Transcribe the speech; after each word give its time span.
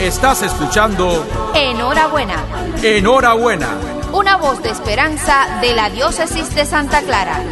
Estás 0.00 0.42
escuchando 0.42 1.26
Enhorabuena. 1.54 2.36
Enhorabuena. 2.82 3.68
Una 4.12 4.36
voz 4.36 4.62
de 4.62 4.70
esperanza 4.70 5.60
de 5.60 5.74
la 5.74 5.90
diócesis 5.90 6.54
de 6.54 6.64
Santa 6.64 7.02
Clara. 7.02 7.42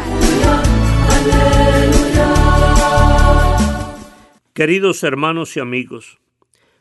Queridos 4.54 5.02
hermanos 5.02 5.56
y 5.56 5.60
amigos, 5.60 6.18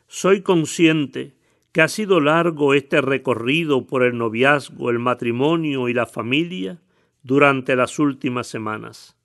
soy 0.08 0.42
consciente 0.42 1.34
que 1.72 1.80
ha 1.80 1.88
sido 1.88 2.20
largo 2.20 2.74
este 2.74 3.00
recorrido 3.00 3.86
por 3.86 4.02
el 4.02 4.18
noviazgo, 4.18 4.90
el 4.90 4.98
matrimonio 4.98 5.88
y 5.88 5.94
la 5.94 6.06
familia 6.06 6.80
durante 7.22 7.76
las 7.76 7.98
últimas 7.98 8.46
semanas. 8.46 9.16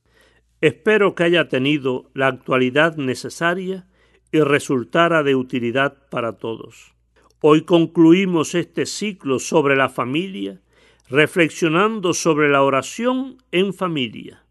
Espero 0.62 1.14
que 1.14 1.24
haya 1.24 1.50
tenido 1.50 2.10
la 2.14 2.28
actualidad 2.28 2.96
necesaria 2.96 3.88
y 4.32 4.40
resultara 4.40 5.24
de 5.24 5.36
utilidad 5.36 6.10
para 6.10 6.38
todos. 6.38 6.94
Hoy 7.42 7.62
concluimos 7.62 8.56
este 8.56 8.86
ciclo 8.86 9.40
sobre 9.40 9.76
la 9.76 9.90
familia 9.90 10.62
reflexionando 11.10 12.14
sobre 12.14 12.50
la 12.50 12.64
oración 12.64 13.38
en 13.52 13.74
familia. 13.74 14.44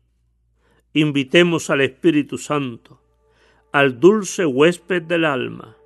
Invitemos 0.95 1.69
al 1.69 1.83
Espíritu 1.83 2.39
Santo, 2.39 3.01
al 3.73 4.01
dulce 4.01 4.47
huésped 4.47 5.03
del 5.03 5.27
alma, 5.27 5.77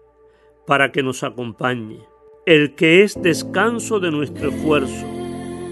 para 0.70 0.92
que 0.92 1.02
nos 1.02 1.24
acompañe, 1.24 1.98
el 2.46 2.76
que 2.76 3.02
es 3.02 3.20
descanso 3.20 3.98
de 3.98 4.12
nuestro 4.12 4.50
esfuerzo, 4.50 5.04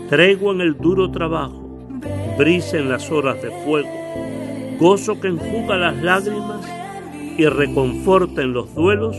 tregua 0.09 0.53
en 0.53 0.61
el 0.61 0.77
duro 0.77 1.13
trabajo, 1.13 1.89
brisa 2.37 2.79
en 2.79 2.89
las 2.89 3.09
horas 3.09 3.41
de 3.41 3.53
fuego, 3.65 3.89
gozo 4.81 5.21
que 5.21 5.29
enjuga 5.29 5.77
las 5.77 6.03
lágrimas 6.03 6.67
y 7.39 7.47
reconforta 7.47 8.43
en 8.43 8.53
los 8.53 8.75
duelos, 8.75 9.17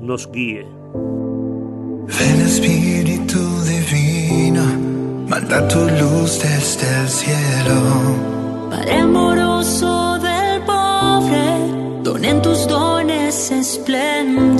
nos 0.00 0.28
guíe. 0.32 0.66
Ven 2.08 2.40
Espíritu 2.40 3.38
Divino, 3.62 4.64
manda 5.28 5.68
tu 5.68 5.78
luz 5.78 6.40
desde 6.42 7.02
el 7.02 7.08
cielo. 7.08 8.70
Padre 8.70 8.96
amoroso 8.96 10.18
del 10.18 10.62
pobre, 10.62 12.02
don 12.02 12.24
en 12.24 12.42
tus 12.42 12.66
dones 12.66 13.52
espléndido. 13.52 14.55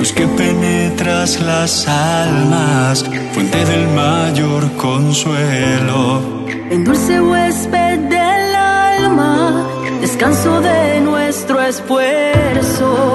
Luz 0.00 0.14
que 0.14 0.26
penetras 0.26 1.38
las 1.42 1.86
almas, 1.86 3.04
fuente 3.34 3.62
del 3.66 3.86
mayor 3.88 4.72
consuelo. 4.78 6.22
En 6.70 6.84
dulce 6.84 7.20
huésped 7.20 7.98
del 8.08 8.54
alma, 8.54 9.68
descanso 10.00 10.62
de 10.62 11.02
nuestro 11.02 11.60
esfuerzo. 11.60 13.14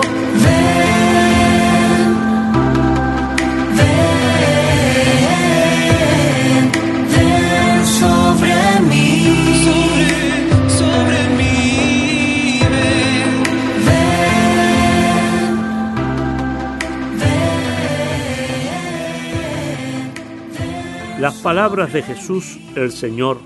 Las 21.25 21.41
palabras 21.41 21.91
de 21.91 22.03
Jesús 22.03 22.59
el 22.75 22.91
Señor, 22.91 23.39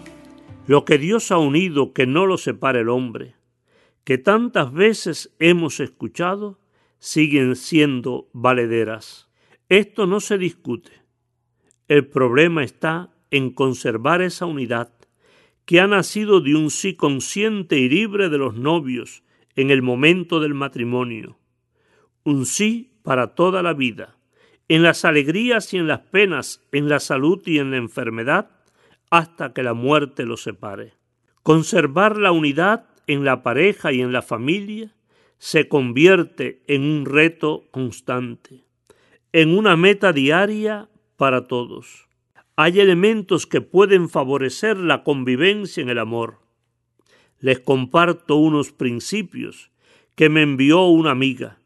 lo 0.67 0.83
que 0.83 0.97
Dios 0.97 1.31
ha 1.31 1.37
unido 1.37 1.93
que 1.93 2.05
no 2.05 2.25
lo 2.25 2.37
separe 2.37 2.81
el 2.81 2.89
hombre, 2.89 3.35
que 4.03 4.17
tantas 4.17 4.73
veces 4.73 5.33
hemos 5.39 5.79
escuchado, 5.79 6.59
siguen 6.97 7.55
siendo 7.55 8.27
valederas. 8.33 9.29
Esto 9.69 10.07
no 10.07 10.19
se 10.19 10.37
discute. 10.37 10.91
El 11.87 12.05
problema 12.05 12.65
está 12.65 13.13
en 13.31 13.49
conservar 13.49 14.21
esa 14.21 14.45
unidad 14.45 14.91
que 15.63 15.79
ha 15.79 15.87
nacido 15.87 16.41
de 16.41 16.55
un 16.57 16.71
sí 16.71 16.95
consciente 16.95 17.77
y 17.77 17.87
libre 17.87 18.27
de 18.27 18.39
los 18.39 18.55
novios 18.55 19.23
en 19.55 19.69
el 19.69 19.81
momento 19.83 20.41
del 20.41 20.53
matrimonio. 20.53 21.39
Un 22.25 22.45
sí 22.45 22.91
para 23.03 23.35
toda 23.35 23.63
la 23.63 23.71
vida, 23.71 24.18
en 24.69 24.83
las 24.83 25.03
alegrías 25.03 25.73
y 25.73 25.77
en 25.77 25.87
las 25.87 25.99
penas, 25.99 26.63
en 26.71 26.87
la 26.87 26.99
salud 26.99 27.41
y 27.45 27.57
en 27.57 27.71
la 27.71 27.77
enfermedad, 27.77 28.51
hasta 29.09 29.51
que 29.51 29.63
la 29.63 29.73
muerte 29.73 30.25
los 30.25 30.43
separe. 30.43 30.93
Conservar 31.41 32.17
la 32.17 32.31
unidad 32.31 32.85
en 33.07 33.25
la 33.25 33.41
pareja 33.41 33.91
y 33.91 34.01
en 34.01 34.11
la 34.13 34.21
familia 34.21 34.93
se 35.39 35.67
convierte 35.67 36.61
en 36.67 36.83
un 36.83 37.05
reto 37.05 37.65
constante, 37.71 38.63
en 39.33 39.57
una 39.57 39.75
meta 39.75 40.13
diaria 40.13 40.87
para 41.17 41.47
todos. 41.47 42.07
Hay 42.55 42.79
elementos 42.79 43.47
que 43.47 43.61
pueden 43.61 44.07
favorecer 44.09 44.77
la 44.77 45.03
convivencia 45.03 45.81
en 45.81 45.89
el 45.89 45.97
amor. 45.97 46.41
Les 47.39 47.59
comparto 47.59 48.35
unos 48.35 48.71
principios 48.71 49.71
que 50.15 50.29
me 50.29 50.43
envió 50.43 50.85
una 50.85 51.11
amiga. 51.11 51.57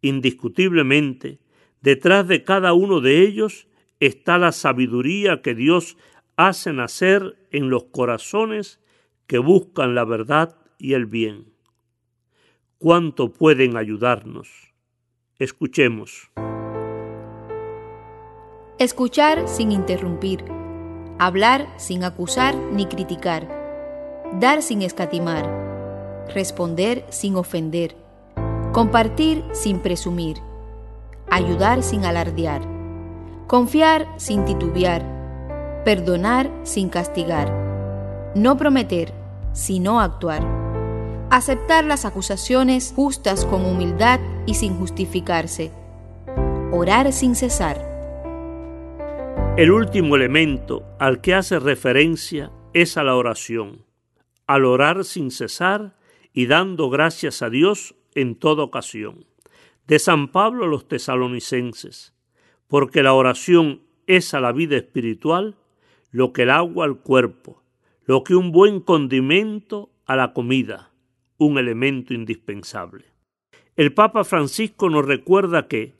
Indiscutiblemente, 0.00 1.41
detrás 1.82 2.26
de 2.26 2.44
cada 2.44 2.72
uno 2.72 3.00
de 3.00 3.20
ellos 3.22 3.68
está 4.00 4.38
la 4.38 4.52
sabiduría 4.52 5.42
que 5.42 5.54
Dios 5.54 5.96
hace 6.36 6.72
nacer 6.72 7.36
en 7.50 7.70
los 7.70 7.84
corazones 7.84 8.80
que 9.26 9.38
buscan 9.38 9.94
la 9.94 10.04
verdad 10.04 10.56
y 10.78 10.94
el 10.94 11.06
bien. 11.06 11.52
¿Cuánto 12.78 13.32
pueden 13.32 13.76
ayudarnos? 13.76 14.74
Escuchemos. 15.38 16.30
Escuchar 18.78 19.46
sin 19.46 19.70
interrumpir. 19.70 20.44
Hablar 21.18 21.68
sin 21.76 22.02
acusar 22.02 22.56
ni 22.56 22.86
criticar. 22.86 23.48
Dar 24.40 24.62
sin 24.62 24.82
escatimar. 24.82 26.26
Responder 26.34 27.04
sin 27.10 27.36
ofender. 27.36 27.94
Compartir 28.72 29.44
sin 29.52 29.78
presumir. 29.78 30.38
Ayudar 31.34 31.82
sin 31.82 32.04
alardear. 32.04 32.60
Confiar 33.46 34.06
sin 34.18 34.44
titubear. 34.44 35.02
Perdonar 35.82 36.50
sin 36.62 36.90
castigar. 36.90 38.32
No 38.34 38.58
prometer, 38.58 39.14
sino 39.54 40.02
actuar. 40.02 40.42
Aceptar 41.30 41.84
las 41.84 42.04
acusaciones 42.04 42.92
justas 42.94 43.46
con 43.46 43.64
humildad 43.64 44.20
y 44.44 44.56
sin 44.56 44.76
justificarse. 44.78 45.70
Orar 46.70 47.14
sin 47.14 47.34
cesar. 47.34 47.78
El 49.56 49.70
último 49.70 50.16
elemento 50.16 50.84
al 50.98 51.22
que 51.22 51.32
hace 51.32 51.58
referencia 51.58 52.50
es 52.74 52.98
a 52.98 53.04
la 53.04 53.16
oración, 53.16 53.86
al 54.46 54.66
orar 54.66 55.02
sin 55.04 55.30
cesar 55.30 55.96
y 56.34 56.44
dando 56.44 56.90
gracias 56.90 57.40
a 57.40 57.48
Dios 57.48 57.94
en 58.14 58.34
toda 58.34 58.64
ocasión. 58.64 59.31
De 59.86 59.98
San 59.98 60.28
Pablo 60.28 60.64
a 60.64 60.68
los 60.68 60.86
tesalonicenses, 60.86 62.14
porque 62.68 63.02
la 63.02 63.14
oración 63.14 63.82
es 64.06 64.34
a 64.34 64.40
la 64.40 64.52
vida 64.52 64.76
espiritual 64.76 65.56
lo 66.10 66.32
que 66.32 66.42
el 66.42 66.50
agua 66.50 66.84
al 66.84 66.98
cuerpo, 66.98 67.62
lo 68.04 68.22
que 68.24 68.34
un 68.34 68.52
buen 68.52 68.80
condimento 68.80 69.90
a 70.06 70.16
la 70.16 70.32
comida, 70.32 70.92
un 71.38 71.58
elemento 71.58 72.14
indispensable. 72.14 73.06
El 73.76 73.92
Papa 73.94 74.24
Francisco 74.24 74.90
nos 74.90 75.06
recuerda 75.06 75.66
que 75.66 75.94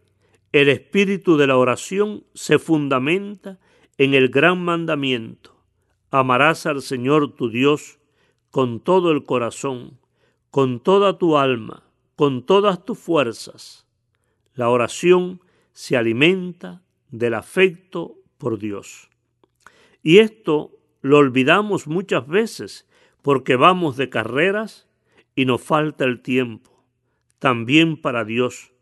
el 0.52 0.68
espíritu 0.68 1.36
de 1.36 1.46
la 1.46 1.56
oración 1.56 2.24
se 2.34 2.58
fundamenta 2.58 3.58
en 3.96 4.14
el 4.14 4.28
gran 4.28 4.62
mandamiento. 4.62 5.56
Amarás 6.10 6.66
al 6.66 6.82
Señor 6.82 7.34
tu 7.34 7.48
Dios 7.48 7.98
con 8.50 8.80
todo 8.80 9.10
el 9.10 9.24
corazón, 9.24 9.98
con 10.50 10.80
toda 10.80 11.16
tu 11.16 11.38
alma, 11.38 11.84
con 12.16 12.44
todas 12.44 12.84
tus 12.84 12.98
fuerzas. 12.98 13.86
La 14.54 14.68
oración 14.68 15.40
se 15.72 15.96
alimenta 15.96 16.82
del 17.10 17.34
afecto 17.34 18.16
por 18.38 18.58
Dios. 18.58 19.08
Y 20.02 20.18
esto 20.18 20.78
lo 21.00 21.18
olvidamos 21.18 21.86
muchas 21.86 22.26
veces 22.26 22.88
porque 23.22 23.56
vamos 23.56 23.96
de 23.96 24.10
carreras 24.10 24.88
y 25.34 25.44
nos 25.44 25.62
falta 25.62 26.04
el 26.04 26.20
tiempo, 26.20 26.84
también 27.38 28.00
para 28.00 28.24
Dios 28.24 28.72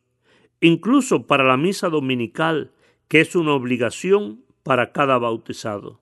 incluso 0.60 1.26
para 1.26 1.44
la 1.44 1.56
misa 1.56 1.88
dominical, 1.88 2.72
que 3.08 3.20
es 3.20 3.34
una 3.34 3.52
obligación 3.52 4.44
para 4.62 4.92
cada 4.92 5.18
bautizado. 5.18 6.00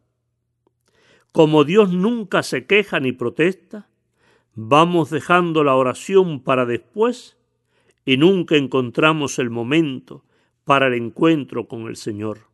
Como 1.32 1.64
Dios 1.64 1.92
nunca 1.92 2.42
se 2.42 2.66
queja 2.66 3.00
ni 3.00 3.12
protesta, 3.12 3.88
vamos 4.54 5.10
dejando 5.10 5.64
la 5.64 5.74
oración 5.74 6.40
para 6.42 6.66
después 6.66 7.36
y 8.04 8.16
nunca 8.16 8.56
encontramos 8.56 9.38
el 9.38 9.50
momento 9.50 10.24
para 10.64 10.86
el 10.88 10.94
encuentro 10.94 11.68
con 11.68 11.86
el 11.88 11.96
Señor. 11.96 12.48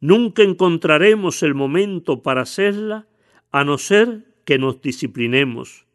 Nunca 0.00 0.42
encontraremos 0.42 1.42
el 1.42 1.54
momento 1.54 2.22
para 2.22 2.42
hacerla 2.42 3.06
a 3.50 3.64
no 3.64 3.78
ser 3.78 4.26
que 4.44 4.58
nos 4.58 4.82
disciplinemos 4.82 5.86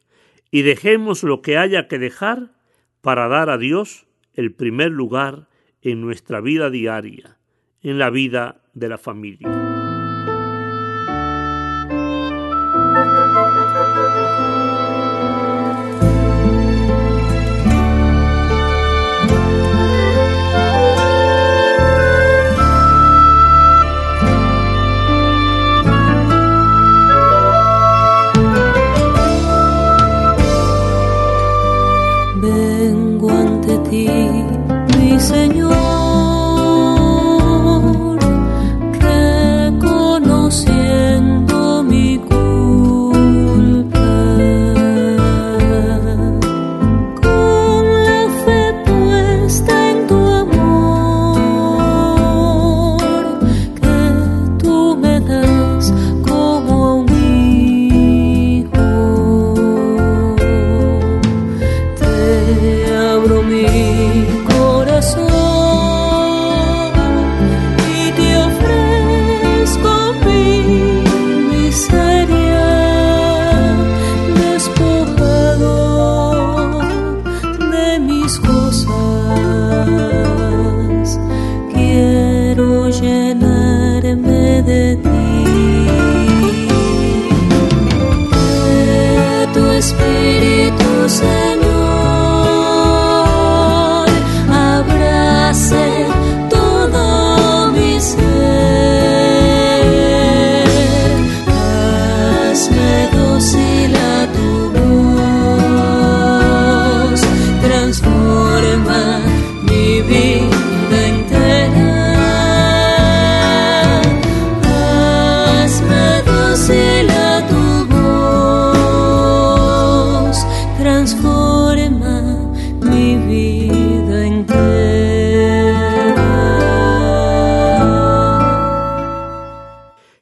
y 0.51 0.61
dejemos 0.61 1.23
lo 1.23 1.41
que 1.41 1.57
haya 1.57 1.87
que 1.87 1.99
dejar 1.99 2.53
para 3.01 3.27
dar 3.27 3.49
a 3.49 3.57
Dios 3.57 4.07
el 4.33 4.53
primer 4.53 4.91
lugar 4.91 5.47
en 5.81 6.01
nuestra 6.01 6.41
vida 6.41 6.69
diaria, 6.69 7.37
en 7.81 7.97
la 7.97 8.09
vida 8.09 8.63
de 8.73 8.89
la 8.89 8.97
familia. 8.97 9.66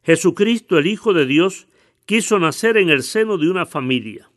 Jesucristo, 0.06 0.78
el 0.78 0.86
Hijo 0.86 1.14
de 1.14 1.26
Dios, 1.26 1.68
quiso 2.06 2.38
nacer 2.38 2.78
en 2.78 2.90
el 2.90 3.02
seno 3.02 3.40
de 3.40 3.50
una 3.50 3.66
familia. 3.66 4.30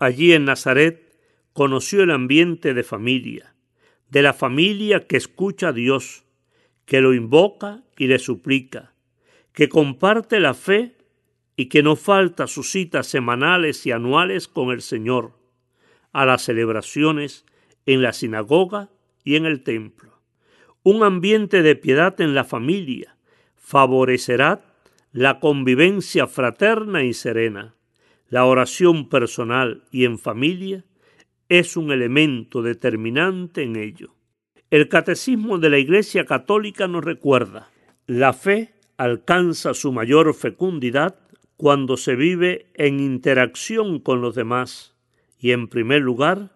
Allí 0.00 0.32
en 0.32 0.44
Nazaret 0.44 1.16
conoció 1.52 2.02
el 2.02 2.10
ambiente 2.10 2.74
de 2.74 2.82
familia, 2.82 3.54
de 4.08 4.22
la 4.22 4.32
familia 4.32 5.06
que 5.06 5.16
escucha 5.16 5.68
a 5.68 5.72
Dios, 5.72 6.24
que 6.86 7.00
lo 7.00 7.14
invoca 7.14 7.84
y 7.96 8.08
le 8.08 8.18
suplica, 8.18 8.92
que 9.52 9.68
comparte 9.68 10.40
la 10.40 10.54
fe 10.54 10.96
y 11.54 11.66
que 11.66 11.84
no 11.84 11.94
falta 11.94 12.48
sus 12.48 12.72
citas 12.72 13.06
semanales 13.06 13.86
y 13.86 13.92
anuales 13.92 14.48
con 14.48 14.70
el 14.72 14.82
Señor, 14.82 15.38
a 16.12 16.26
las 16.26 16.42
celebraciones 16.42 17.44
en 17.86 18.02
la 18.02 18.12
sinagoga 18.12 18.90
y 19.22 19.36
en 19.36 19.46
el 19.46 19.62
templo. 19.62 20.18
Un 20.82 21.04
ambiente 21.04 21.62
de 21.62 21.76
piedad 21.76 22.20
en 22.20 22.34
la 22.34 22.42
familia 22.42 23.16
favorecerá 23.54 24.69
la 25.12 25.40
convivencia 25.40 26.26
fraterna 26.26 27.02
y 27.02 27.12
serena, 27.12 27.74
la 28.28 28.44
oración 28.44 29.08
personal 29.08 29.82
y 29.90 30.04
en 30.04 30.18
familia 30.18 30.84
es 31.48 31.76
un 31.76 31.90
elemento 31.90 32.62
determinante 32.62 33.64
en 33.64 33.74
ello. 33.74 34.14
El 34.70 34.88
catecismo 34.88 35.58
de 35.58 35.68
la 35.68 35.78
Iglesia 35.78 36.24
Católica 36.24 36.86
nos 36.86 37.04
recuerda, 37.04 37.70
la 38.06 38.32
fe 38.32 38.72
alcanza 38.96 39.74
su 39.74 39.92
mayor 39.92 40.32
fecundidad 40.32 41.16
cuando 41.56 41.96
se 41.96 42.14
vive 42.14 42.66
en 42.74 43.00
interacción 43.00 43.98
con 43.98 44.20
los 44.20 44.36
demás 44.36 44.94
y 45.40 45.50
en 45.50 45.66
primer 45.66 46.02
lugar 46.02 46.52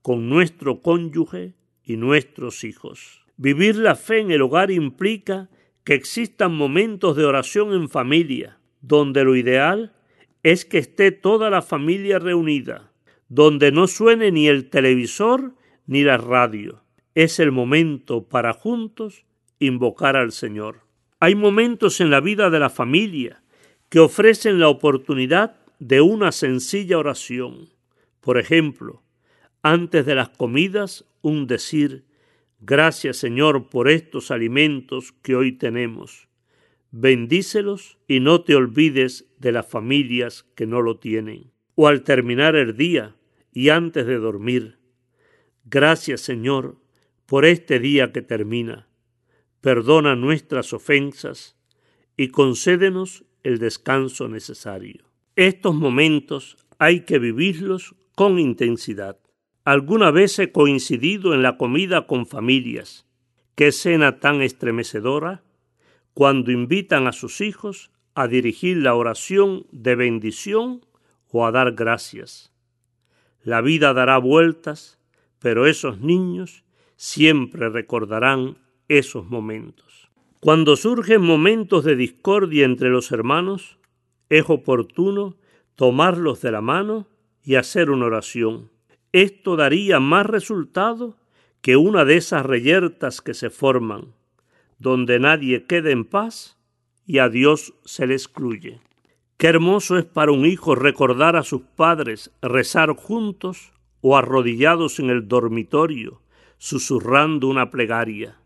con 0.00 0.30
nuestro 0.30 0.80
cónyuge 0.80 1.52
y 1.84 1.96
nuestros 1.96 2.64
hijos. 2.64 3.20
Vivir 3.36 3.76
la 3.76 3.94
fe 3.94 4.20
en 4.20 4.30
el 4.30 4.40
hogar 4.40 4.70
implica 4.70 5.50
que 5.88 5.94
existan 5.94 6.54
momentos 6.54 7.16
de 7.16 7.24
oración 7.24 7.72
en 7.72 7.88
familia, 7.88 8.58
donde 8.82 9.24
lo 9.24 9.36
ideal 9.36 9.94
es 10.42 10.66
que 10.66 10.76
esté 10.76 11.12
toda 11.12 11.48
la 11.48 11.62
familia 11.62 12.18
reunida, 12.18 12.92
donde 13.30 13.72
no 13.72 13.86
suene 13.86 14.30
ni 14.30 14.48
el 14.48 14.68
televisor 14.68 15.54
ni 15.86 16.02
la 16.02 16.18
radio. 16.18 16.82
Es 17.14 17.40
el 17.40 17.52
momento 17.52 18.28
para 18.28 18.52
juntos 18.52 19.24
invocar 19.60 20.14
al 20.14 20.32
Señor. 20.32 20.82
Hay 21.20 21.34
momentos 21.34 22.02
en 22.02 22.10
la 22.10 22.20
vida 22.20 22.50
de 22.50 22.58
la 22.58 22.68
familia 22.68 23.42
que 23.88 24.00
ofrecen 24.00 24.60
la 24.60 24.68
oportunidad 24.68 25.56
de 25.78 26.02
una 26.02 26.32
sencilla 26.32 26.98
oración. 26.98 27.70
Por 28.20 28.36
ejemplo, 28.36 29.02
antes 29.62 30.04
de 30.04 30.14
las 30.14 30.28
comidas, 30.28 31.06
un 31.22 31.46
decir 31.46 32.04
Gracias 32.60 33.16
Señor 33.16 33.70
por 33.70 33.88
estos 33.88 34.30
alimentos 34.30 35.12
que 35.22 35.36
hoy 35.36 35.52
tenemos. 35.52 36.28
Bendícelos 36.90 37.98
y 38.08 38.20
no 38.20 38.42
te 38.42 38.56
olvides 38.56 39.26
de 39.38 39.52
las 39.52 39.68
familias 39.68 40.44
que 40.54 40.66
no 40.66 40.82
lo 40.82 40.98
tienen. 40.98 41.52
O 41.76 41.86
al 41.86 42.02
terminar 42.02 42.56
el 42.56 42.76
día 42.76 43.16
y 43.52 43.68
antes 43.68 44.06
de 44.06 44.16
dormir. 44.16 44.78
Gracias 45.64 46.20
Señor 46.20 46.76
por 47.26 47.44
este 47.44 47.78
día 47.78 48.12
que 48.12 48.22
termina. 48.22 48.88
Perdona 49.60 50.16
nuestras 50.16 50.72
ofensas 50.72 51.56
y 52.16 52.28
concédenos 52.28 53.24
el 53.44 53.58
descanso 53.58 54.28
necesario. 54.28 55.04
Estos 55.36 55.74
momentos 55.74 56.56
hay 56.78 57.00
que 57.04 57.20
vivirlos 57.20 57.94
con 58.16 58.40
intensidad. 58.40 59.18
Alguna 59.68 60.10
vez 60.10 60.38
he 60.38 60.50
coincidido 60.50 61.34
en 61.34 61.42
la 61.42 61.58
comida 61.58 62.06
con 62.06 62.24
familias. 62.24 63.06
Qué 63.54 63.66
escena 63.66 64.18
tan 64.18 64.40
estremecedora 64.40 65.42
cuando 66.14 66.50
invitan 66.50 67.06
a 67.06 67.12
sus 67.12 67.42
hijos 67.42 67.90
a 68.14 68.28
dirigir 68.28 68.78
la 68.78 68.94
oración 68.94 69.66
de 69.70 69.94
bendición 69.94 70.86
o 71.30 71.44
a 71.44 71.50
dar 71.52 71.72
gracias. 71.72 72.50
La 73.42 73.60
vida 73.60 73.92
dará 73.92 74.16
vueltas, 74.16 74.98
pero 75.38 75.66
esos 75.66 76.00
niños 76.00 76.64
siempre 76.96 77.68
recordarán 77.68 78.56
esos 78.88 79.26
momentos. 79.26 80.08
Cuando 80.40 80.76
surgen 80.76 81.20
momentos 81.20 81.84
de 81.84 81.94
discordia 81.94 82.64
entre 82.64 82.88
los 82.88 83.12
hermanos, 83.12 83.76
es 84.30 84.48
oportuno 84.48 85.36
tomarlos 85.74 86.40
de 86.40 86.52
la 86.52 86.62
mano 86.62 87.06
y 87.44 87.56
hacer 87.56 87.90
una 87.90 88.06
oración 88.06 88.70
esto 89.22 89.56
daría 89.56 90.00
más 90.00 90.26
resultado 90.26 91.16
que 91.60 91.76
una 91.76 92.04
de 92.04 92.16
esas 92.16 92.44
reyertas 92.44 93.20
que 93.20 93.34
se 93.34 93.50
forman, 93.50 94.14
donde 94.78 95.18
nadie 95.18 95.64
queda 95.64 95.90
en 95.90 96.04
paz 96.04 96.58
y 97.06 97.18
a 97.18 97.28
Dios 97.28 97.74
se 97.84 98.06
le 98.06 98.14
excluye. 98.14 98.80
Qué 99.36 99.46
hermoso 99.48 99.98
es 99.98 100.04
para 100.04 100.32
un 100.32 100.46
hijo 100.46 100.74
recordar 100.74 101.36
a 101.36 101.42
sus 101.42 101.62
padres 101.62 102.30
rezar 102.42 102.94
juntos 102.94 103.72
o 104.00 104.16
arrodillados 104.16 104.98
en 104.98 105.10
el 105.10 105.28
dormitorio, 105.28 106.22
susurrando 106.58 107.48
una 107.48 107.70
plegaria. 107.70 108.36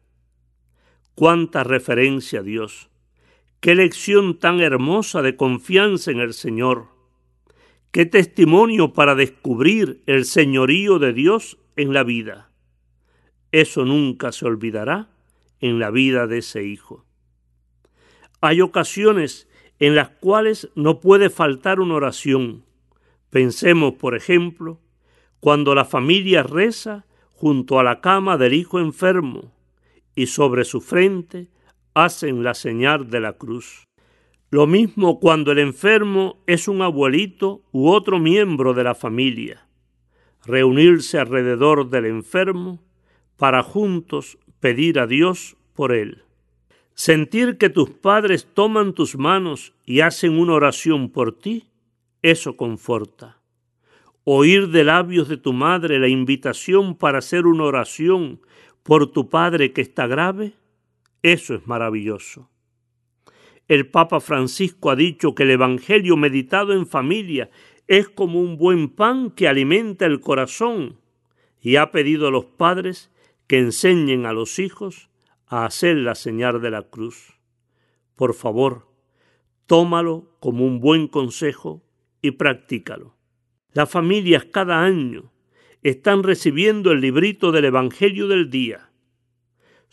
Cuánta 1.14 1.64
referencia 1.64 2.40
a 2.40 2.42
Dios, 2.42 2.90
Qué 3.62 3.76
lección 3.76 4.40
tan 4.40 4.60
hermosa 4.60 5.22
de 5.22 5.36
confianza 5.36 6.10
en 6.10 6.18
el 6.18 6.34
Señor. 6.34 6.88
Qué 7.92 8.06
testimonio 8.06 8.94
para 8.94 9.14
descubrir 9.14 10.02
el 10.06 10.24
señorío 10.24 10.98
de 10.98 11.12
Dios 11.12 11.58
en 11.76 11.92
la 11.92 12.04
vida. 12.04 12.50
Eso 13.50 13.84
nunca 13.84 14.32
se 14.32 14.46
olvidará 14.46 15.10
en 15.60 15.78
la 15.78 15.90
vida 15.90 16.26
de 16.26 16.38
ese 16.38 16.64
hijo. 16.64 17.04
Hay 18.40 18.62
ocasiones 18.62 19.46
en 19.78 19.94
las 19.94 20.08
cuales 20.08 20.70
no 20.74 21.00
puede 21.00 21.28
faltar 21.28 21.80
una 21.80 21.96
oración. 21.96 22.64
Pensemos, 23.28 23.92
por 23.92 24.16
ejemplo, 24.16 24.80
cuando 25.38 25.74
la 25.74 25.84
familia 25.84 26.42
reza 26.42 27.04
junto 27.34 27.78
a 27.78 27.84
la 27.84 28.00
cama 28.00 28.38
del 28.38 28.54
hijo 28.54 28.80
enfermo 28.80 29.52
y 30.14 30.28
sobre 30.28 30.64
su 30.64 30.80
frente 30.80 31.50
hacen 31.92 32.42
la 32.42 32.54
señal 32.54 33.10
de 33.10 33.20
la 33.20 33.34
cruz. 33.34 33.86
Lo 34.52 34.66
mismo 34.66 35.18
cuando 35.18 35.50
el 35.50 35.58
enfermo 35.58 36.42
es 36.46 36.68
un 36.68 36.82
abuelito 36.82 37.62
u 37.72 37.88
otro 37.88 38.18
miembro 38.18 38.74
de 38.74 38.84
la 38.84 38.94
familia. 38.94 39.66
Reunirse 40.44 41.18
alrededor 41.18 41.88
del 41.88 42.04
enfermo 42.04 42.84
para 43.38 43.62
juntos 43.62 44.36
pedir 44.60 44.98
a 44.98 45.06
Dios 45.06 45.56
por 45.72 45.90
él. 45.90 46.24
Sentir 46.92 47.56
que 47.56 47.70
tus 47.70 47.88
padres 47.88 48.46
toman 48.52 48.92
tus 48.92 49.16
manos 49.16 49.72
y 49.86 50.00
hacen 50.00 50.38
una 50.38 50.52
oración 50.52 51.08
por 51.08 51.32
ti, 51.32 51.70
eso 52.20 52.54
conforta. 52.54 53.40
Oír 54.22 54.68
de 54.68 54.84
labios 54.84 55.28
de 55.28 55.38
tu 55.38 55.54
madre 55.54 55.98
la 55.98 56.08
invitación 56.08 56.94
para 56.94 57.20
hacer 57.20 57.46
una 57.46 57.64
oración 57.64 58.42
por 58.82 59.12
tu 59.12 59.30
padre 59.30 59.72
que 59.72 59.80
está 59.80 60.06
grave, 60.06 60.52
eso 61.22 61.54
es 61.54 61.66
maravilloso. 61.66 62.51
El 63.72 63.88
Papa 63.88 64.20
Francisco 64.20 64.90
ha 64.90 64.96
dicho 64.96 65.34
que 65.34 65.44
el 65.44 65.50
Evangelio 65.52 66.18
meditado 66.18 66.74
en 66.74 66.86
familia 66.86 67.48
es 67.88 68.06
como 68.06 68.38
un 68.38 68.58
buen 68.58 68.90
pan 68.90 69.30
que 69.30 69.48
alimenta 69.48 70.04
el 70.04 70.20
corazón 70.20 71.00
y 71.58 71.76
ha 71.76 71.90
pedido 71.90 72.28
a 72.28 72.30
los 72.30 72.44
padres 72.44 73.10
que 73.46 73.58
enseñen 73.58 74.26
a 74.26 74.34
los 74.34 74.58
hijos 74.58 75.08
a 75.46 75.64
hacer 75.64 75.96
la 75.96 76.14
señal 76.14 76.60
de 76.60 76.70
la 76.70 76.82
cruz. 76.82 77.38
Por 78.14 78.34
favor, 78.34 78.88
tómalo 79.64 80.36
como 80.38 80.66
un 80.66 80.78
buen 80.78 81.08
consejo 81.08 81.82
y 82.20 82.32
practícalo. 82.32 83.16
Las 83.72 83.90
familias 83.90 84.44
cada 84.44 84.84
año 84.84 85.32
están 85.82 86.24
recibiendo 86.24 86.92
el 86.92 87.00
librito 87.00 87.52
del 87.52 87.64
Evangelio 87.64 88.28
del 88.28 88.50
día 88.50 88.92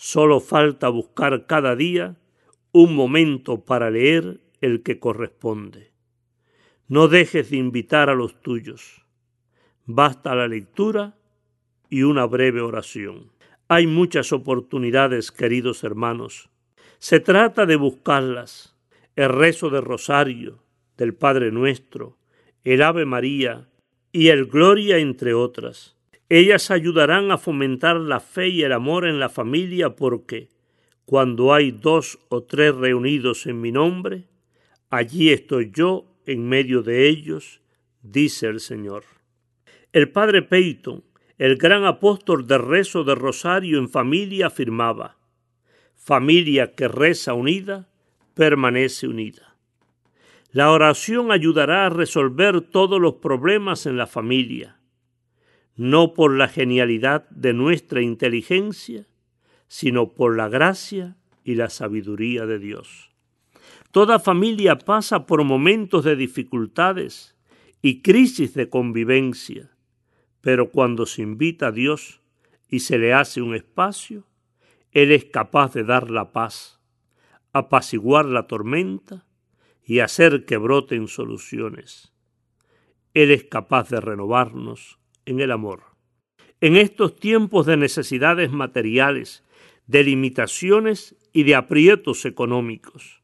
Solo 0.02 0.40
falta 0.40 0.88
buscar 0.88 1.46
cada 1.46 1.76
día 1.76 2.16
un 2.82 2.96
momento 2.96 3.66
para 3.66 3.92
leer 3.92 4.40
el 4.62 4.84
que 4.84 5.00
corresponde. 5.00 5.92
No 6.88 7.08
dejes 7.08 7.52
de 7.52 7.58
invitar 7.58 8.10
a 8.10 8.16
los 8.16 8.42
tuyos. 8.42 9.06
Basta 9.86 10.34
la 10.34 10.48
lectura 10.48 11.18
y 11.90 12.04
una 12.04 12.26
breve 12.26 12.62
oración. 12.62 13.32
Hay 13.68 13.86
muchas 13.86 14.32
oportunidades, 14.32 15.32
queridos 15.32 15.84
hermanos. 15.84 16.50
Se 17.00 17.20
trata 17.20 17.66
de 17.66 17.76
buscarlas. 17.76 18.76
El 19.16 19.30
rezo 19.30 19.70
de 19.70 19.82
Rosario, 19.82 20.64
del 20.96 21.14
Padre 21.14 21.52
Nuestro, 21.52 22.18
el 22.64 22.82
Ave 22.82 23.06
María 23.06 23.68
y 24.14 24.30
el 24.30 24.46
Gloria, 24.46 25.00
entre 25.00 25.34
otras. 25.34 25.98
Ellas 26.30 26.72
ayudarán 26.72 27.32
a 27.32 27.38
fomentar 27.38 27.98
la 27.98 28.22
fe 28.22 28.48
y 28.48 28.64
el 28.64 28.72
amor 28.72 29.06
en 29.06 29.20
la 29.20 29.28
familia 29.28 29.96
porque 29.98 30.48
cuando 31.10 31.56
hay 31.56 31.72
dos 31.72 32.20
o 32.30 32.44
tres 32.44 32.76
reunidos 32.76 33.48
en 33.48 33.60
mi 33.60 33.72
nombre, 33.72 34.28
allí 34.92 35.32
estoy 35.32 35.72
yo 35.74 36.06
en 36.28 36.48
medio 36.48 36.84
de 36.84 37.08
ellos, 37.10 37.62
dice 38.04 38.46
el 38.46 38.60
Señor. 38.60 39.06
El 39.92 40.12
padre 40.12 40.44
Peyton, 40.44 41.04
el 41.40 41.58
gran 41.58 41.84
apóstol 41.84 42.46
de 42.46 42.60
rezo 42.60 43.04
de 43.04 43.16
rosario 43.16 43.80
en 43.80 43.90
familia, 43.90 44.46
afirmaba, 44.46 45.18
familia 45.96 46.76
que 46.76 46.88
reza 46.88 47.34
unida, 47.34 47.90
permanece 48.36 49.08
unida. 49.08 49.58
La 50.52 50.70
oración 50.70 51.32
ayudará 51.32 51.88
a 51.88 51.90
resolver 51.90 52.62
todos 52.62 53.02
los 53.02 53.16
problemas 53.16 53.88
en 53.88 53.98
la 53.98 54.06
familia 54.06 54.80
no 55.76 56.14
por 56.14 56.36
la 56.36 56.50
genialidad 56.50 57.28
de 57.30 57.54
nuestra 57.54 58.02
inteligencia, 58.02 59.08
sino 59.70 60.14
por 60.14 60.36
la 60.36 60.50
gracia 60.50 61.16
y 61.46 61.56
la 61.56 61.70
sabiduría 61.70 62.46
de 62.46 62.60
Dios. 62.60 63.12
Toda 63.92 64.20
familia 64.20 64.78
pasa 64.78 65.26
por 65.26 65.44
momentos 65.44 66.04
de 66.04 66.16
dificultades 66.16 67.36
y 67.82 68.02
crisis 68.02 68.54
de 68.56 68.68
convivencia, 68.68 69.72
pero 70.42 70.72
cuando 70.72 71.06
se 71.06 71.22
invita 71.22 71.68
a 71.68 71.72
Dios 71.72 72.22
y 72.68 72.82
se 72.82 72.98
le 72.98 73.14
hace 73.14 73.42
un 73.42 73.56
espacio, 73.56 74.26
Él 74.92 75.12
es 75.12 75.26
capaz 75.26 75.74
de 75.74 75.84
dar 75.84 76.10
la 76.10 76.34
paz, 76.34 76.82
apaciguar 77.54 78.26
la 78.26 78.48
tormenta 78.48 79.26
y 79.86 80.00
hacer 80.00 80.46
que 80.46 80.58
broten 80.58 81.08
soluciones. 81.08 82.12
Él 83.14 83.32
es 83.32 83.44
capaz 83.44 83.90
de 83.90 84.02
renovarnos 84.02 85.00
en 85.26 85.40
el 85.40 85.52
amor. 85.52 85.84
En 86.62 86.76
estos 86.76 87.16
tiempos 87.16 87.66
de 87.66 87.78
necesidades 87.78 88.52
materiales, 88.52 89.44
de 89.90 90.04
limitaciones 90.04 91.16
y 91.34 91.42
de 91.42 91.56
aprietos 91.56 92.24
económicos, 92.26 93.24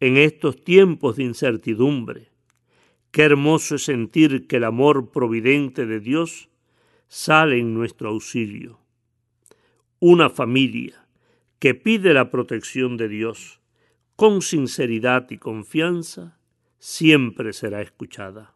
en 0.00 0.16
estos 0.16 0.64
tiempos 0.64 1.16
de 1.16 1.24
incertidumbre, 1.24 2.30
qué 3.10 3.24
hermoso 3.24 3.74
es 3.74 3.82
sentir 3.84 4.46
que 4.46 4.56
el 4.56 4.64
amor 4.64 5.10
providente 5.10 5.84
de 5.84 6.00
Dios 6.00 6.48
sale 7.08 7.58
en 7.58 7.74
nuestro 7.74 8.08
auxilio. 8.08 8.80
Una 10.00 10.30
familia 10.30 11.06
que 11.58 11.74
pide 11.74 12.14
la 12.14 12.30
protección 12.30 12.96
de 12.96 13.08
Dios 13.08 13.60
con 14.16 14.40
sinceridad 14.40 15.30
y 15.30 15.36
confianza 15.36 16.38
siempre 16.78 17.52
será 17.52 17.82
escuchada. 17.82 18.54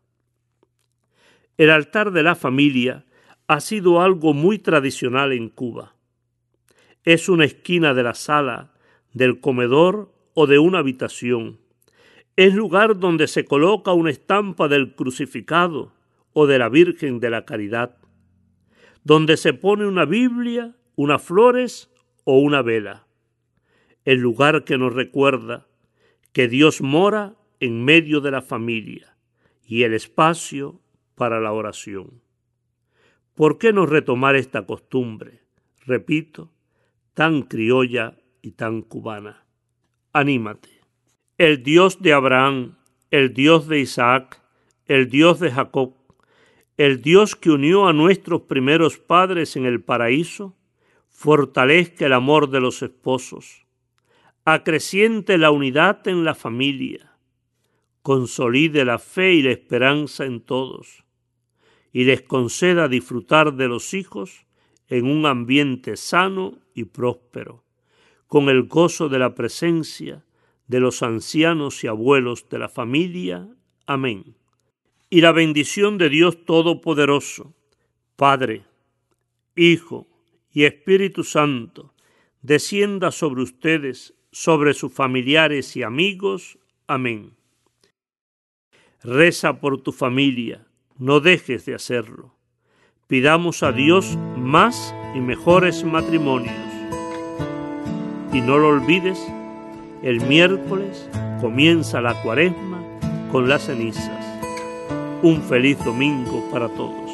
El 1.59 1.69
altar 1.69 2.12
de 2.12 2.23
la 2.23 2.35
familia 2.35 3.05
ha 3.47 3.61
sido 3.61 4.00
algo 4.00 4.33
muy 4.33 4.59
tradicional 4.59 5.35
en 5.35 5.50
Cuba. 5.50 5.96
Es 7.07 7.29
una 7.29 7.45
esquina 7.45 7.95
de 7.95 8.03
la 8.03 8.15
sala, 8.15 8.75
del 9.13 9.39
comedor 9.39 10.13
o 10.35 10.49
de 10.49 10.59
una 10.59 10.81
habitación. 10.81 11.61
Es 12.35 12.53
lugar 12.53 12.99
donde 12.99 13.29
se 13.29 13.45
coloca 13.45 13.93
una 13.93 14.11
estampa 14.11 14.67
del 14.67 14.97
crucificado 14.97 15.93
o 16.33 16.49
de 16.49 16.59
la 16.59 16.69
Virgen 16.69 17.21
de 17.21 17.31
la 17.31 17.45
Caridad, 17.45 17.97
donde 19.05 19.37
se 19.37 19.55
pone 19.55 19.87
una 19.87 20.05
Biblia, 20.05 20.75
unas 20.97 21.23
flores 21.23 21.93
o 22.25 22.41
una 22.41 22.63
vela. 22.63 23.07
El 24.05 24.19
lugar 24.19 24.65
que 24.65 24.77
nos 24.77 24.93
recuerda 24.93 25.69
que 26.33 26.49
Dios 26.49 26.83
mora 26.83 27.37
en 27.61 27.85
medio 27.85 28.21
de 28.21 28.33
la 28.33 28.43
familia 28.43 29.17
y 29.65 29.85
el 29.85 29.95
espacio 29.95 30.81
para 31.15 31.41
la 31.41 31.53
oración. 31.53 32.21
¿Por 33.37 33.59
qué 33.59 33.73
no 33.73 33.87
retomar 33.87 34.35
esta 34.35 34.67
costumbre? 34.67 35.43
Repito, 35.87 36.51
tan 37.16 37.44
criolla 37.44 38.18
y 38.42 38.50
tan 38.52 38.82
cubana. 38.82 39.46
Anímate. 40.12 40.68
El 41.38 41.62
Dios 41.62 42.02
de 42.02 42.12
Abraham, 42.12 42.76
el 43.11 43.32
Dios 43.32 43.68
de 43.68 43.80
Isaac, 43.80 44.42
el 44.85 45.08
Dios 45.08 45.40
de 45.40 45.50
Jacob, 45.50 45.94
el 46.76 47.00
Dios 47.00 47.35
que 47.35 47.49
unió 47.49 47.88
a 47.88 47.94
nuestros 47.94 48.42
primeros 48.42 48.99
padres 48.99 49.56
en 49.56 49.64
el 49.64 49.82
paraíso, 49.82 50.58
fortalezca 51.08 52.04
el 52.04 52.12
amor 52.12 52.50
de 52.50 52.61
los 52.61 52.82
esposos, 52.82 53.64
acreciente 54.44 55.38
la 55.38 55.50
unidad 55.50 56.06
en 56.08 56.23
la 56.23 56.35
familia, 56.35 57.16
consolide 58.02 58.85
la 58.85 58.99
fe 58.99 59.32
y 59.32 59.42
la 59.42 59.52
esperanza 59.52 60.26
en 60.26 60.42
todos, 60.42 61.06
y 61.94 62.04
les 62.04 62.20
conceda 62.20 62.88
disfrutar 62.88 63.54
de 63.54 63.68
los 63.68 63.94
hijos 63.94 64.44
en 64.88 65.06
un 65.06 65.25
ambiente 65.25 65.96
sano 65.96 66.65
y 66.76 66.85
próspero, 66.85 67.64
con 68.28 68.49
el 68.49 68.68
gozo 68.68 69.09
de 69.09 69.18
la 69.18 69.35
presencia 69.35 70.25
de 70.68 70.78
los 70.78 71.02
ancianos 71.02 71.83
y 71.83 71.88
abuelos 71.88 72.49
de 72.49 72.61
la 72.61 72.68
familia. 72.68 73.49
Amén. 73.87 74.37
Y 75.11 75.21
la 75.23 75.33
bendición 75.33 75.99
de 75.99 76.09
Dios 76.09 76.45
Todopoderoso, 76.45 77.52
Padre, 78.14 78.62
Hijo 79.56 80.06
y 80.52 80.64
Espíritu 80.64 81.25
Santo, 81.25 81.92
descienda 82.42 83.11
sobre 83.11 83.42
ustedes, 83.42 84.14
sobre 84.30 84.75
sus 84.75 84.92
familiares 84.92 85.76
y 85.76 85.83
amigos. 85.83 86.59
Amén. 86.87 87.33
Reza 89.02 89.61
por 89.61 89.83
tu 89.83 89.90
familia 89.90 90.66
no 90.99 91.21
dejes 91.21 91.66
de 91.66 91.75
hacerlo. 91.75 92.35
Pidamos 93.06 93.62
a 93.62 93.73
Dios 93.73 94.16
más 94.37 94.95
y 95.14 95.21
mejores 95.21 95.85
matrimonios. 95.85 96.65
Y 98.33 98.40
no 98.40 98.59
lo 98.59 98.68
olvides, 98.68 99.18
El 100.02 100.21
miércoles 100.26 101.09
comienza 101.40 102.00
la 102.00 102.14
cuaresma 102.23 102.78
con 103.33 103.49
las 103.49 103.62
cenizas. 103.62 104.25
Un 105.23 105.42
feliz 105.42 105.78
domingo 105.85 106.45
para 106.52 106.68
todos. 106.68 107.11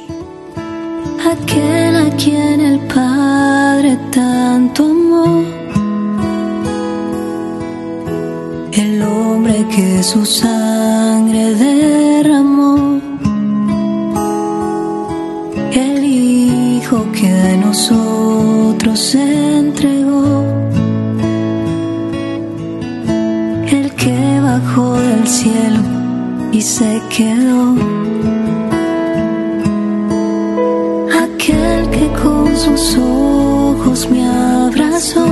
Aquel 1.25 1.97
a 1.97 2.11
quien 2.17 2.61
el 2.61 2.81
Padre 2.89 3.97
tanto 4.11 4.85
amó. 4.85 5.45
El 8.73 9.03
hombre 9.03 9.65
que 9.75 10.03
su 10.03 10.27
sangre 10.27 11.55
derramó. 11.55 13.01
El 15.73 16.05
Hijo 16.05 17.07
que 17.13 17.29
a 17.29 17.57
nosotros 17.57 18.99
se 18.99 19.43
se 26.63 27.03
quedó. 27.09 27.75
Aquel 31.25 31.91
que 31.91 32.09
con 32.23 32.57
sus 32.57 32.97
ojos 32.97 34.09
me 34.09 34.25
abrazó. 34.25 35.27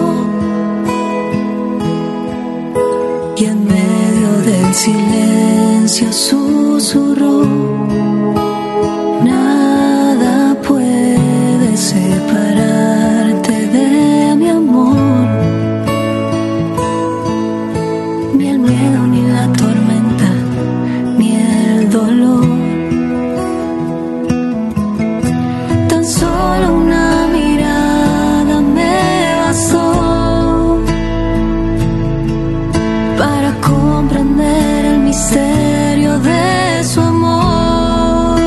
Y 3.36 3.44
en 3.44 3.64
medio 3.64 4.30
del 4.44 4.74
silencio 4.74 6.12
susurró. 6.12 7.79
Para 33.20 33.52
comprender 33.60 34.84
el 34.92 35.00
misterio 35.00 36.18
de 36.20 36.82
su 36.82 37.02
amor. 37.02 38.40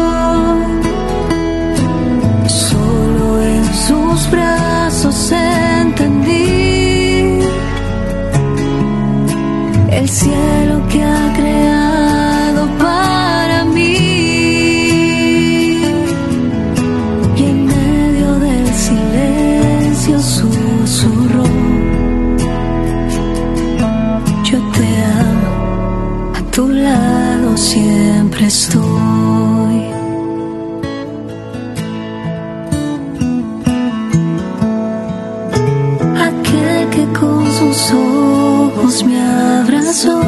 Solo 2.48 3.44
en 3.44 3.64
sus 3.88 4.32
brazos 4.32 5.32
entendí 5.32 7.40
el 9.92 10.10
cielo 10.10 10.76
que 10.92 11.04
ha 11.04 11.34
creado 11.38 11.73
sus 37.64 37.94
ojos 37.94 39.04
me 39.06 39.20
abrazó 39.22 40.22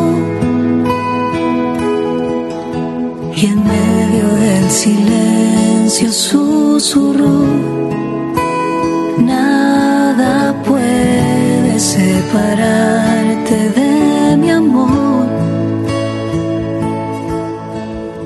y 3.36 3.46
en 3.46 3.64
medio 3.64 4.28
del 4.46 4.70
silencio 4.70 6.12
susurró. 6.12 7.46
Nada 9.18 10.56
puede 10.64 11.78
separarte 11.78 13.70
de 13.80 14.38
mi 14.38 14.50
amor, 14.52 15.28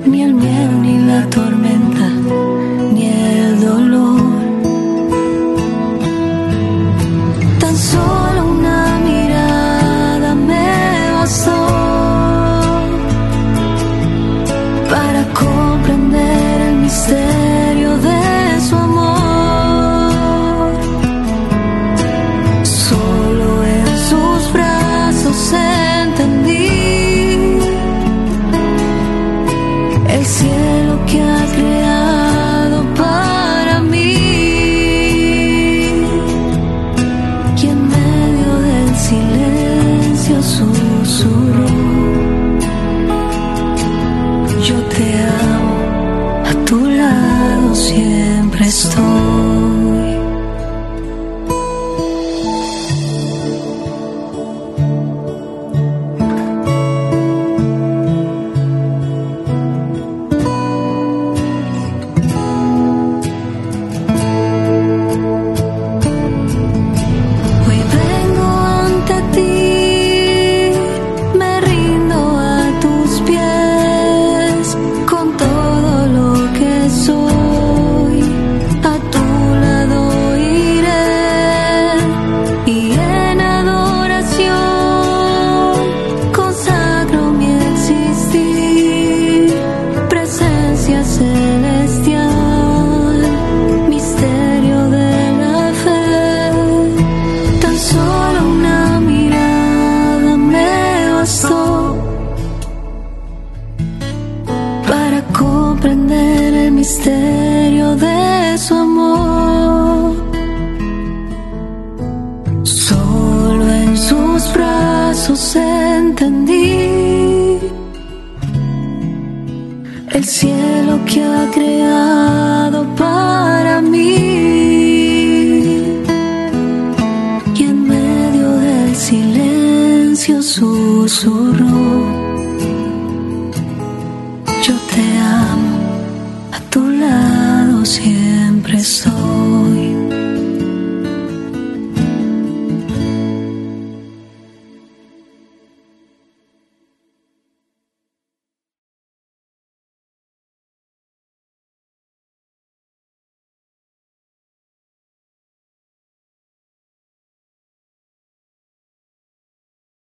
ni 0.06 0.22
el 0.22 0.34
miedo, 0.36 0.72
ni 0.84 1.00
la 1.00 1.28
tormenta, 1.30 1.79